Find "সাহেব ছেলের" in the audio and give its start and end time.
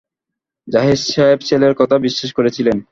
1.07-1.73